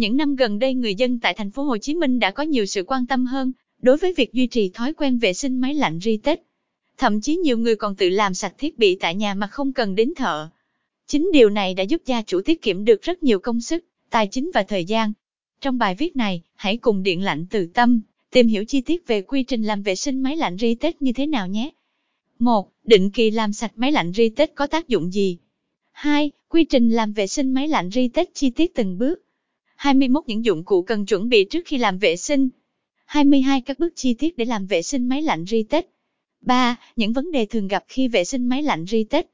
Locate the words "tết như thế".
20.74-21.26